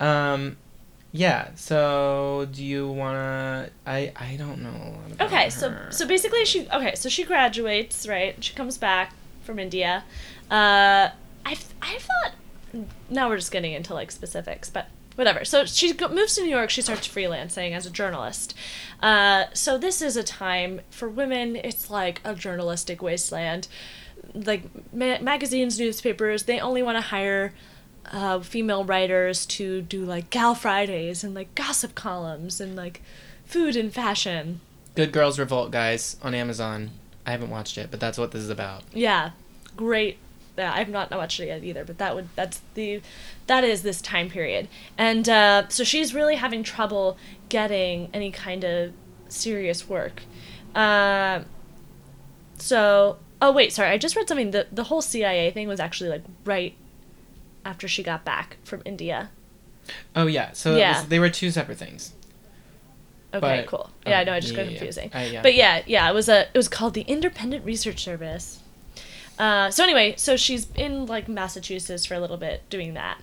[0.00, 0.56] Um,
[1.16, 1.50] yeah.
[1.54, 3.70] So, do you wanna?
[3.86, 4.70] I I don't know.
[4.70, 5.90] A lot about Okay, so her.
[5.90, 8.34] so basically she okay, so she graduates, right?
[8.42, 9.12] She comes back
[9.44, 10.02] from India.
[10.50, 11.08] Uh
[11.46, 12.32] I I thought
[13.08, 15.44] now we're just getting into like specifics, but whatever.
[15.44, 18.52] So she moves to New York, she starts freelancing as a journalist.
[19.00, 23.68] Uh so this is a time for women, it's like a journalistic wasteland.
[24.34, 27.52] Like ma- magazines, newspapers, they only want to hire
[28.12, 33.02] uh, female writers to do like gal Fridays and like gossip columns and like
[33.44, 34.60] food and fashion.
[34.94, 36.90] Good Girls Revolt, guys, on Amazon.
[37.26, 38.82] I haven't watched it, but that's what this is about.
[38.92, 39.30] Yeah,
[39.76, 40.18] great.
[40.56, 43.00] Yeah, I've not watched it yet either, but that would that's the
[43.48, 47.16] that is this time period, and uh, so she's really having trouble
[47.48, 48.92] getting any kind of
[49.28, 50.22] serious work.
[50.72, 51.40] Uh,
[52.56, 54.52] so oh wait, sorry, I just read something.
[54.52, 56.74] The the whole CIA thing was actually like right
[57.64, 59.30] after she got back from India.
[60.16, 60.52] Oh yeah.
[60.52, 60.98] So Yeah.
[61.00, 62.12] was- they were two separate things.
[63.32, 63.90] Okay, But- cool.
[64.06, 64.78] Yeah, oh, I know, I just yeah, got yeah, yeah.
[64.78, 65.10] confusing.
[65.12, 65.42] Uh, yeah.
[65.42, 68.60] But yeah, yeah, it was a it was called the Independent Research Service.
[69.38, 73.18] Uh, so anyway, so she's in like Massachusetts for a little bit doing that,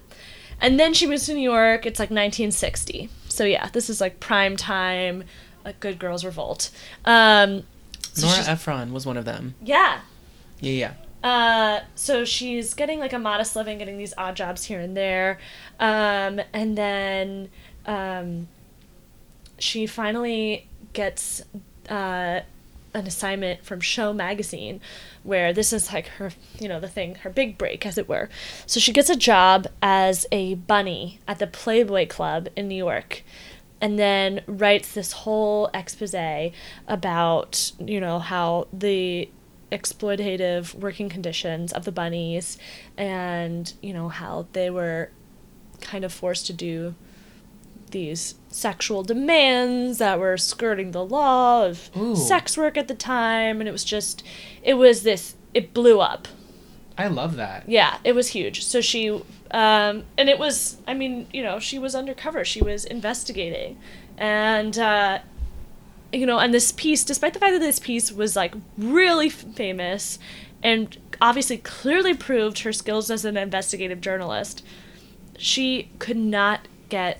[0.59, 1.85] and then she moves to New York.
[1.85, 3.09] It's like 1960.
[3.29, 5.23] So yeah, this is like prime time,
[5.63, 6.69] like Good Girls Revolt.
[7.05, 7.63] Um,
[8.11, 9.55] so Nora Ephron was one of them.
[9.63, 10.01] yeah.
[10.59, 10.93] Yeah, yeah.
[11.23, 15.37] Uh, so she's getting like a modest living, getting these odd jobs here and there,
[15.79, 17.49] um, and then
[17.85, 18.47] um,
[19.59, 21.43] she finally gets
[21.89, 22.41] uh,
[22.93, 24.81] an assignment from Show magazine
[25.23, 28.29] where this is like her, you know, the thing, her big break as it were.
[28.65, 33.23] So she gets a job as a bunny at the Playboy Club in New York
[33.79, 36.51] and then writes this whole expose
[36.87, 39.29] about, you know, how the
[39.71, 42.57] exploitative working conditions of the bunnies
[42.97, 45.11] and, you know, how they were
[45.79, 46.93] kind of forced to do
[47.91, 52.15] these sexual demands that were skirting the law of Ooh.
[52.15, 53.59] sex work at the time.
[53.59, 54.23] And it was just
[54.63, 56.27] it was this it blew up.
[56.97, 57.67] I love that.
[57.67, 58.63] yeah it was huge.
[58.63, 59.09] So she
[59.51, 62.45] um and it was i mean you know she was undercover.
[62.45, 63.77] She was investigating.
[64.17, 65.19] And uh
[66.11, 70.19] you know and this piece despite the fact that this piece was like really famous
[70.63, 74.63] and obviously clearly proved her skills as an investigative journalist
[75.37, 77.19] she could not get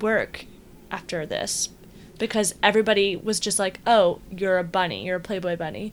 [0.00, 0.46] work
[0.90, 1.68] after this
[2.18, 5.06] because everybody was just like, "Oh, you're a bunny.
[5.06, 5.92] You're a Playboy bunny."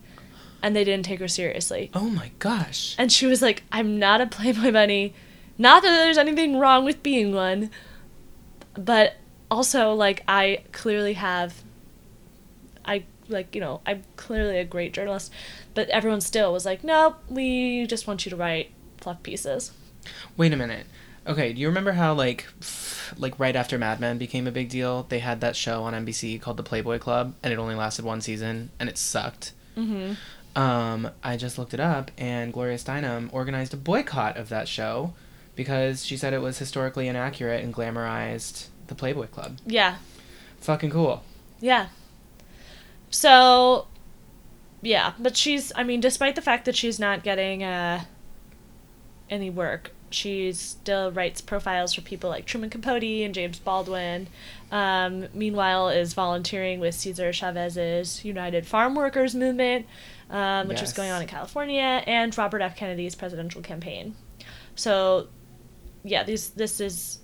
[0.62, 1.90] And they didn't take her seriously.
[1.94, 2.96] Oh my gosh.
[2.98, 5.14] And she was like, "I'm not a Playboy bunny.
[5.58, 7.70] Not that there's anything wrong with being one,
[8.76, 9.16] but
[9.50, 11.64] also like I clearly have
[12.90, 15.32] I like, you know, I'm clearly a great journalist,
[15.76, 19.72] but everyone still was like, "Nope, we just want you to write fluff pieces."
[20.36, 20.86] Wait a minute.
[21.28, 24.70] Okay, do you remember how like f- like right after Mad Men became a big
[24.70, 28.04] deal, they had that show on NBC called The Playboy Club and it only lasted
[28.06, 29.52] one season and it sucked.
[29.78, 30.16] Mhm.
[30.56, 35.14] Um, I just looked it up and Gloria Steinem organized a boycott of that show
[35.56, 39.58] because she said it was historically inaccurate and glamorized the Playboy Club.
[39.68, 39.98] Yeah.
[40.62, 41.24] Fucking cool.
[41.60, 41.88] Yeah.
[43.10, 43.88] So,
[44.82, 45.72] yeah, but she's.
[45.76, 48.04] I mean, despite the fact that she's not getting uh,
[49.30, 54.28] any work, she still writes profiles for people like Truman Capote and James Baldwin.
[54.72, 59.86] Um, meanwhile, is volunteering with Cesar Chavez's United Farm Workers Movement,
[60.30, 60.98] um, which was Yes.
[60.98, 62.76] going on in California, and Robert F.
[62.76, 64.16] Kennedy's presidential campaign.
[64.76, 65.28] So,
[66.04, 67.19] yeah, these this is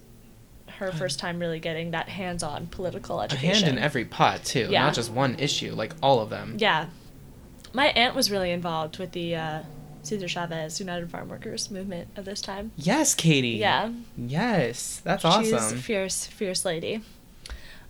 [0.76, 3.50] her first time really getting that hands-on political education.
[3.50, 4.84] A hand in every pot too, Yeah.
[4.84, 6.56] not just one issue, like all of them.
[6.60, 6.88] Yeah.
[7.74, 9.60] My aunt was really involved with the uh,
[10.04, 12.72] Cesar Chavez United Farm Workers movement of this time.
[12.78, 13.50] Yes, Katie.
[13.50, 13.92] Yeah.
[14.18, 15.44] Yes, that's awesome.
[15.44, 17.02] She's a fierce, fierce lady.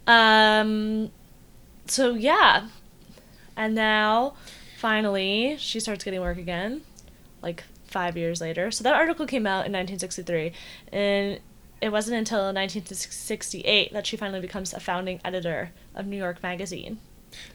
[0.08, 1.12] Um,
[1.88, 2.68] so yeah.
[3.58, 4.34] And now,
[4.78, 6.82] finally, she starts getting work again,
[7.42, 8.70] like five years later.
[8.72, 10.52] So that article came out in 1963,
[10.92, 11.40] and
[11.82, 17.00] it wasn't until 1968 that she finally becomes a founding editor of New York Magazine.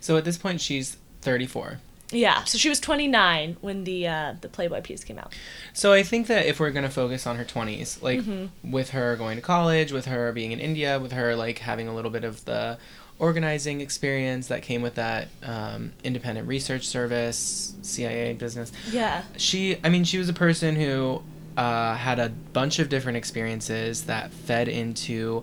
[0.01, 1.79] So at this point, she's 34.
[2.13, 5.33] Yeah, so she was 29 when the uh, the Playboy piece came out.
[5.73, 8.73] So I think that if we're gonna focus on her 20s, like Mm-hmm.
[8.73, 11.95] with her going to college, with her being in India, with her like having a
[11.95, 12.79] little bit of the
[13.21, 18.73] organizing experience that came with that um, independent research service, CIA business.
[18.91, 19.23] Yeah.
[19.37, 21.23] She, I mean, she was a person who
[21.57, 25.43] uh, had a bunch of different experiences that fed into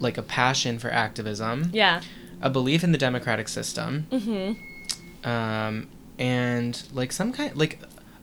[0.00, 2.00] like a passion for activism, Yeah.
[2.42, 5.28] a belief in the democratic system, Mm-hmm.
[5.28, 7.78] um, and like some kind like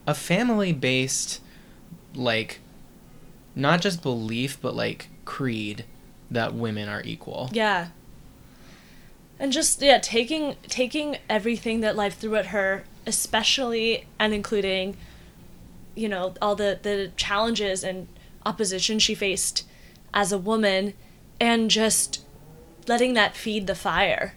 [0.07, 1.41] a family based
[2.15, 2.59] like
[3.55, 5.85] not just belief but like creed
[6.31, 7.87] that women are equal Yeah.
[9.39, 14.95] And just yeah, taking taking everything that life threw at her, especially and including,
[15.95, 18.07] you know, all the the challenges and
[18.45, 19.65] opposition she faced
[20.13, 20.93] as a woman,
[21.39, 22.23] and just
[22.87, 24.35] letting that feed the fire.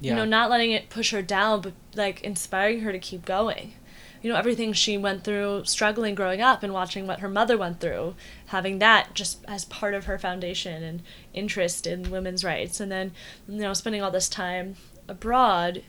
[0.00, 3.24] yeah You know, not letting it push her down, but like inspiring her to keep
[3.24, 3.74] going.
[4.22, 7.80] You know, everything she went through struggling growing up and watching what her mother went
[7.80, 8.14] through,
[8.46, 11.02] having that just as part of her foundation and
[11.34, 12.78] interest in women's rights.
[12.78, 13.12] And then,
[13.48, 14.76] you know, spending all this time
[15.08, 15.82] abroad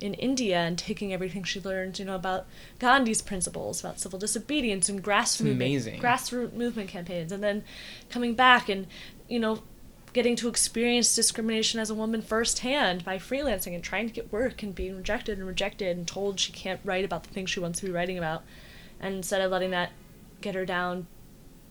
[0.00, 2.46] in India and taking everything she learned, you know, about
[2.78, 5.56] Gandhi's principles, about civil disobedience and grassroots
[6.00, 7.64] grassroots movement campaigns, and then
[8.10, 8.86] coming back and,
[9.28, 9.62] you know,
[10.12, 14.62] getting to experience discrimination as a woman firsthand by freelancing and trying to get work
[14.62, 17.80] and being rejected and rejected and told she can't write about the things she wants
[17.80, 18.42] to be writing about.
[19.00, 19.92] And instead of letting that
[20.40, 21.06] get her down,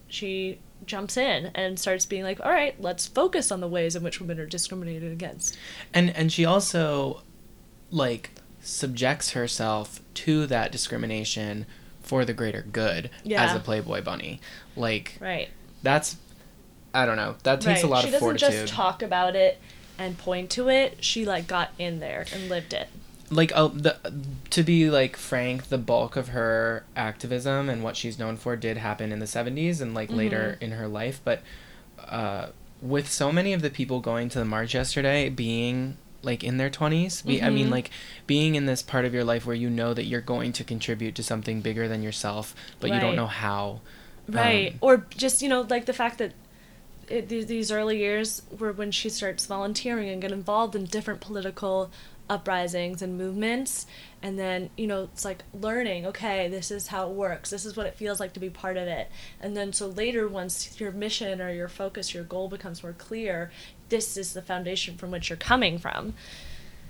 [0.07, 4.03] she jumps in and starts being like, all right, let's focus on the ways in
[4.03, 5.57] which women are discriminated against.
[5.93, 7.23] and and she also
[7.95, 8.29] like
[8.61, 11.65] subjects herself to that discrimination
[12.01, 13.09] for the greater good
[13.41, 14.39] as a playboy bunny
[14.75, 15.49] like Right.
[15.83, 16.17] that's
[16.93, 18.39] i don't know that takes a lot she of fortitude.
[18.39, 19.59] She doesn't just talk about it
[19.97, 21.03] and point to it.
[21.03, 22.89] She like got in there and lived it.
[23.31, 23.97] like uh, the
[24.49, 28.77] to be like frank the bulk of her activism and what she's known for did
[28.77, 31.41] happen in the 70s and like later in her life but
[32.07, 32.47] uh
[32.81, 36.69] with so many of the people going to the march yesterday being like in their
[36.69, 37.21] 20s.
[37.25, 37.71] Be I mean Mhm.
[37.71, 37.91] like
[38.27, 41.15] being in this part of your life where you know that you're going to contribute
[41.15, 43.81] to something bigger than yourself, but you don't know how.
[44.27, 44.73] Right.
[44.73, 46.33] Um, or just, you know, like the fact that
[47.07, 51.21] it, these, these early years were when she starts volunteering and get involved in different
[51.21, 51.91] political
[52.27, 53.85] uprisings and movements.
[54.23, 57.51] And then, you know, it's like learning, okay, this is how it works.
[57.51, 59.11] This is what it feels like to be part of it.
[59.39, 63.51] And then so later, once your mission or your focus, your goal becomes more clear,
[63.89, 66.13] this is the foundation from which you're coming from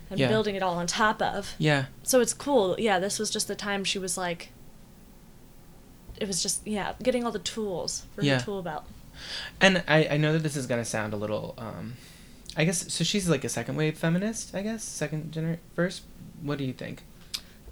[0.09, 0.27] and Yeah.
[0.27, 1.85] building it all on top of Yeah.
[2.03, 2.75] so it's cool.
[2.79, 4.49] Yeah, this was just the time she was like.
[6.17, 8.39] It was just yeah, getting all the tools for Yeah.
[8.39, 8.85] her tool belt.
[9.59, 11.95] And I, I know that this is gonna sound a little um
[12.57, 14.83] I guess so she's like a second wave feminist, I guess?
[14.83, 16.03] Second gener first?
[16.41, 17.03] What do you think?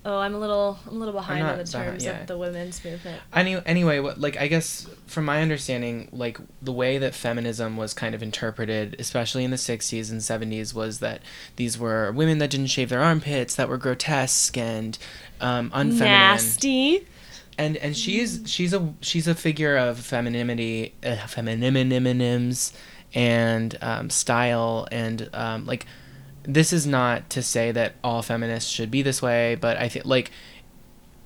[0.05, 2.21] Oh, I'm a little I'm a little behind on the terms yeah.
[2.21, 3.21] of the women's movement.
[3.33, 7.93] Any, anyway, what like I guess from my understanding, like the way that feminism was
[7.93, 11.21] kind of interpreted, especially in the '60s and '70s, was that
[11.55, 14.97] these were women that didn't shave their armpits, that were grotesque and
[15.39, 15.99] um, unfeminine.
[15.99, 17.07] Nasty.
[17.57, 22.73] And and she's she's a she's a figure of femininity, uh, femininimims,
[23.13, 25.85] and um, style, and um, like
[26.43, 30.05] this is not to say that all feminists should be this way, but I think
[30.05, 30.31] like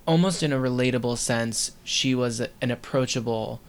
[0.06, 3.60] almost in a relatable sense, she was an approachable,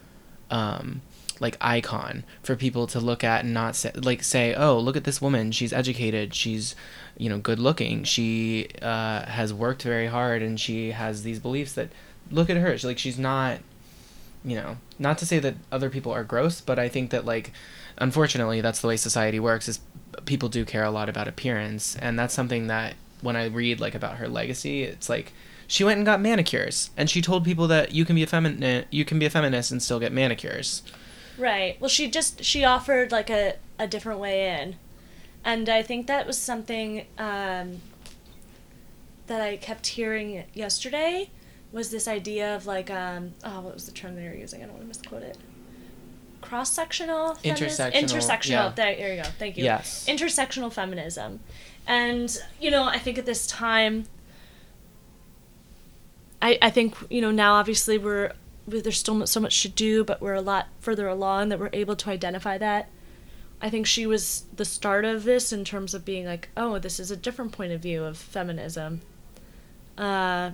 [0.49, 1.01] um,
[1.39, 5.03] like icon for people to look at and not say like say, oh, look at
[5.05, 5.51] this woman.
[5.51, 6.33] She's educated.
[6.33, 6.75] She's
[7.17, 8.03] you know good looking.
[8.03, 11.89] She uh, has worked very hard, and she has these beliefs that
[12.31, 12.77] look at her.
[12.77, 13.59] She, like she's not,
[14.43, 17.51] you know, not to say that other people are gross, but I think that like,
[17.97, 19.67] unfortunately, that's the way society works.
[19.67, 19.79] Is
[20.25, 23.95] people do care a lot about appearance, and that's something that when I read like
[23.95, 25.33] about her legacy, it's like
[25.67, 28.85] she went and got manicures, and she told people that you can be a feminine,
[28.89, 30.83] you can be a feminist and still get manicures.
[31.37, 31.79] Right.
[31.79, 34.75] Well, she just she offered like a a different way in,
[35.43, 37.81] and I think that was something um,
[39.27, 41.29] that I kept hearing yesterday
[41.71, 44.65] was this idea of like um oh what was the term they were using I
[44.65, 45.37] don't want to misquote it.
[46.41, 47.35] Cross sectional.
[47.43, 48.49] Intersectional, Intersectional.
[48.49, 48.69] yeah.
[48.75, 49.29] There, there you go.
[49.37, 49.63] Thank you.
[49.63, 50.05] Yes.
[50.07, 51.39] Intersectional feminism,
[51.87, 54.05] and you know I think at this time.
[56.41, 58.31] I, I think you know now obviously we're
[58.65, 61.95] there's still so much to do but we're a lot further along that we're able
[61.95, 62.89] to identify that
[63.61, 66.99] i think she was the start of this in terms of being like oh this
[66.99, 69.01] is a different point of view of feminism
[69.97, 70.51] uh,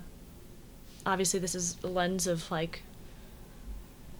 [1.04, 2.82] obviously this is the lens of like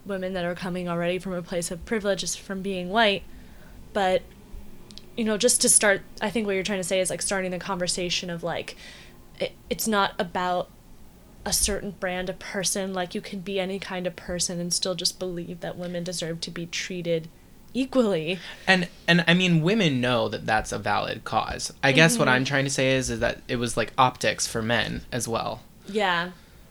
[0.07, 3.23] women that are coming already from a place of privilege just from being white
[3.93, 4.23] but
[5.17, 7.51] you know just to start i think what you're trying to say is like starting
[7.51, 8.77] the conversation of like
[9.39, 10.69] it, it's not about
[11.45, 14.95] a certain brand of person like you can be any kind of person and still
[14.95, 17.29] just believe that women deserve to be treated
[17.73, 21.73] equally And and I mean, women know that that's a valid cause.
[21.83, 22.31] I guess what Mhm.
[22.33, 25.61] I'm trying to say is is that it was like optics for men as well.
[25.89, 26.31] yeah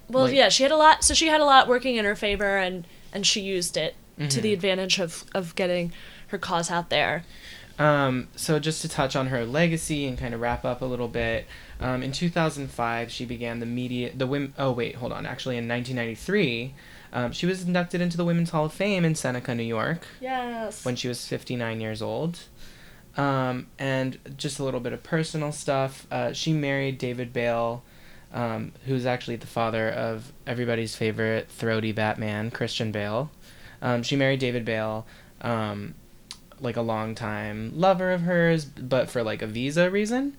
[0.10, 2.16] well Like- yeah she had a lot so she had a lot working in her
[2.16, 4.42] favor and and she used it to Mhm.
[4.44, 5.92] the advantage of of getting
[6.28, 7.24] her cause out there
[7.78, 11.10] Um, so just to touch on her legacy and kind of wrap up a little
[11.10, 11.46] bit,
[11.82, 14.54] um, in 2005 she began the media the women.
[14.58, 15.26] Oh wait, hold on.
[15.26, 16.74] Actually, in 1993,
[17.12, 20.86] um, she was inducted into the Women's Hall of Fame in Seneca, New York, yes
[20.86, 22.40] when she was 59 years old.
[23.18, 26.06] Um, and just a little bit of personal stuff.
[26.12, 27.84] Uh, she married David Bale,
[28.36, 33.32] um, who's actually the father of everybody's favorite throaty Batman, Christian Bale.
[33.82, 35.08] Um, she married David Bale,
[35.42, 35.96] um,
[36.60, 40.38] like a long time lover of hers, but for like a visa reason,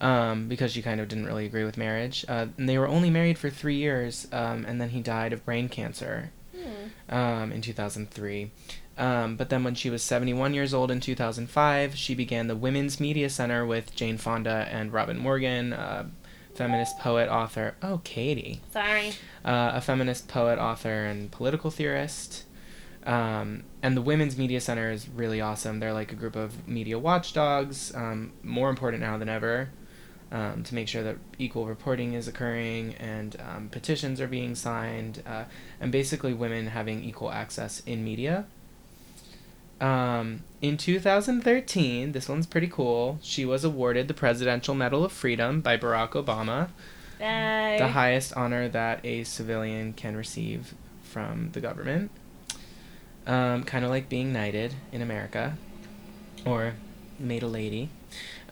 [0.00, 2.24] um, because she kind of didn't really agree with marriage.
[2.28, 5.44] Uh, and they were only married for three years, um, and then he died of
[5.44, 7.14] brain cancer Hmm.
[7.14, 8.50] um, in 2003.
[8.96, 13.00] Um, but then when she was 71 years old in 2005, she began the Women's
[13.00, 16.04] Media Center with Jane Fonda and Robin Morgan, uh,
[16.54, 17.74] feminist poet, author.
[17.82, 18.60] Oh, Katie.
[18.72, 19.12] sorry
[19.44, 22.44] Uh, a feminist poet, author, and political theorist.
[23.04, 25.78] Um, and the Women's Media Center is really awesome.
[25.78, 29.68] They're like a group of media watchdogs, um, more important now than ever,
[30.32, 35.22] um, to make sure that equal reporting is occurring and um, petitions are being signed,
[35.26, 35.44] uh,
[35.80, 38.46] and basically women having equal access in media.
[39.84, 43.18] Um, in 2013, this one's pretty cool.
[43.20, 46.68] She was awarded the Presidential Medal of Freedom by Barack Obama,
[47.20, 47.76] Bye.
[47.78, 52.10] the highest honor that a civilian can receive from the government.
[53.26, 55.58] Um, kind of like being knighted in America,
[56.46, 56.72] or
[57.18, 57.90] made a lady.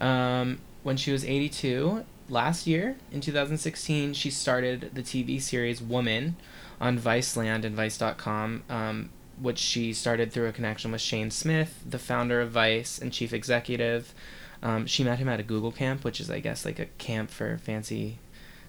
[0.02, 6.36] Um, when she was 82, last year in 2016, she started the TV series Woman
[6.78, 9.08] on Viceland and Vice.com, um,
[9.40, 13.32] which she started through a connection with Shane Smith, the founder of Vice and chief
[13.32, 14.14] executive.
[14.62, 17.30] Um, she met him at a Google camp, which is, I guess, like a camp
[17.30, 18.18] for fancy,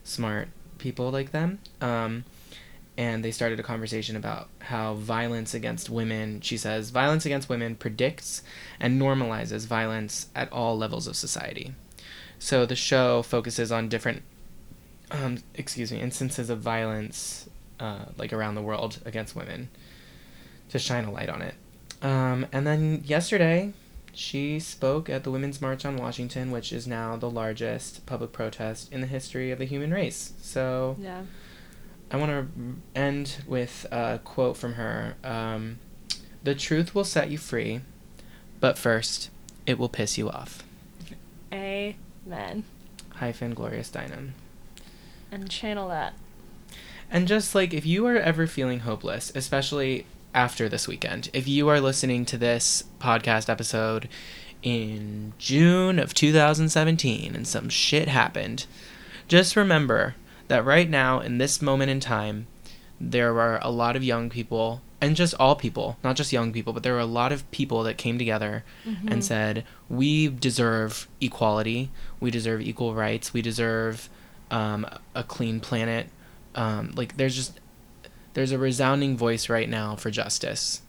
[0.04, 0.48] smart
[0.78, 1.60] people like them.
[1.82, 2.26] Um,
[2.98, 7.76] and they started a conversation about how violence against women, she says, violence against women
[7.76, 8.44] predicts
[8.80, 11.74] and normalizes violence at all levels of society.
[12.38, 14.22] So the show focuses on different,
[15.10, 17.50] um, excuse me, instances of violence,
[17.80, 19.70] uh, like around the world against women,
[20.74, 21.54] to shine a light on it.
[22.02, 23.74] Um, and then yesterday,
[24.12, 28.92] she spoke at the Women's March on Washington, which is now the largest public protest
[28.92, 30.34] in the history of the human race.
[30.42, 31.22] So Yeah.
[32.12, 35.16] I want to end with a quote from her.
[35.24, 35.78] Um,
[36.44, 37.82] the truth will set you free,
[38.60, 39.30] but first,
[39.68, 40.64] it will piss you off.
[41.54, 42.64] Amen.
[43.16, 44.32] Hyphen Gloria Steinem.
[45.32, 46.14] And channel that.
[47.12, 51.70] And just like if you are ever feeling hopeless, especially after this weekend, if you
[51.70, 54.10] are listening to this podcast episode
[54.62, 58.66] in June of 2017 and some shit happened,
[59.28, 60.16] just remember
[60.48, 62.48] that right now, in this moment in time,
[63.00, 66.74] there are a lot of young people, and just all people, not just young people,
[66.74, 68.64] but there were a lot of people that came together
[69.08, 74.10] and said, We deserve equality, we deserve equal rights, we deserve
[74.52, 76.10] um, a clean planet.
[76.56, 77.60] Um, like, there's just,
[78.34, 80.82] there's a resounding voice right now for justice.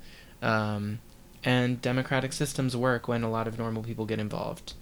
[0.43, 1.01] Um,
[1.45, 4.75] and democratic systems work when a lot of normal people get involved.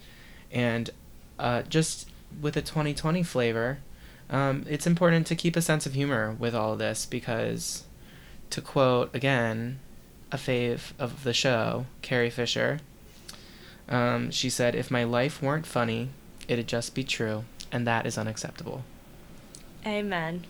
[0.50, 0.90] And
[1.38, 2.08] uh, just
[2.40, 3.78] with a 2020 flavor,
[4.30, 7.84] um, it's important to keep a sense of humor with all this because,
[8.50, 9.80] to quote again,
[10.30, 12.80] a fave of the show, Carrie Fisher,
[13.88, 16.10] um, she said, If my life weren't funny,
[16.48, 18.84] it'd just be true, and that is unacceptable.
[19.84, 20.44] Amen.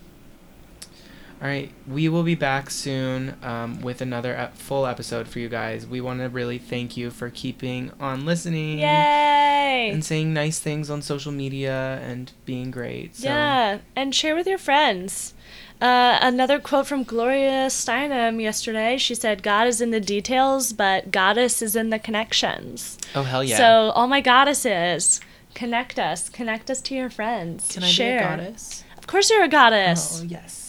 [1.43, 5.49] All right, we will be back soon um, with another ep- full episode for you
[5.49, 5.85] guys.
[5.85, 9.91] We want to really thank you for keeping on listening Yay!
[9.93, 13.17] and saying nice things on social media and being great.
[13.17, 15.35] So, Yeah, and share with your friends.
[15.81, 18.97] Uh, another quote from Gloria Steinem yesterday.
[18.97, 22.99] She said, God is in the details, but goddess is in the connections.
[23.17, 23.57] Oh hell yeah!
[23.57, 25.21] So, all my goddesses,
[25.57, 26.29] connect us.
[26.29, 27.73] Connect us to your friends.
[27.75, 28.21] can I share.
[28.21, 28.85] be a goddess?
[28.97, 30.21] Of course, you're a goddess.
[30.21, 30.62] Oh yes.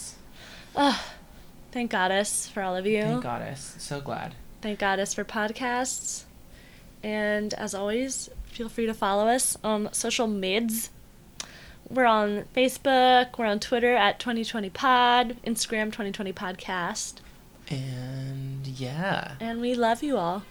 [0.76, 1.00] Ugh.
[1.72, 3.02] thank goddess for all of you.
[3.02, 3.76] Thank goddess.
[3.80, 4.36] So glad.
[4.62, 6.24] Thank goddess for podcasts.
[7.04, 10.90] And as always, feel free to follow us on social mids.
[11.90, 17.16] We're on Facebook, we're on Twitter at 2020pod, Instagram 2020 podcast,
[17.70, 19.36] And yeah.
[19.42, 20.44] and we love you all.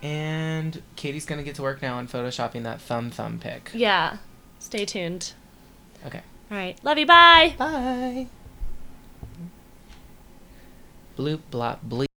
[0.00, 3.72] And Katie's gonna get to work now on photoshopping that thumb thumb pic.
[3.74, 4.18] Yeah.
[4.60, 5.32] Stay tuned.
[6.06, 6.20] Okay.
[6.50, 6.78] All right.
[6.84, 7.06] Love you.
[7.06, 7.54] Bye.
[7.58, 8.28] Bye.
[11.16, 12.13] Bloop blop bleep.